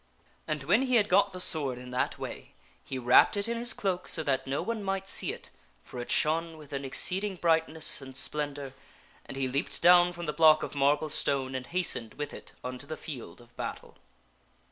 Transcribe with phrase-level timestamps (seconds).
[0.47, 3.71] And when he had got the sword in that way, he wrapped it in his
[3.71, 5.51] cloak so that no one might see it
[5.83, 8.73] (for it shone with an exceeding brightness and splendor)
[9.27, 12.87] and he leaped down from the block of marble stone and hastened with it unto
[12.87, 13.95] the field of battle.